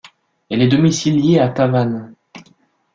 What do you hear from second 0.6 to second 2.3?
est domiciliée à Tavannes.